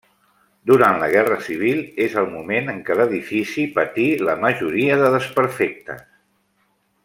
Durant 0.69 0.95
la 1.01 1.09
Guerra 1.15 1.35
Civil 1.47 1.83
és 2.05 2.15
el 2.21 2.31
moment 2.31 2.73
en 2.73 2.81
què 2.87 2.97
l'edifici 3.01 3.67
patí 3.77 4.07
la 4.29 4.37
majoria 4.47 4.97
de 5.05 5.13
desperfectes. 5.19 6.05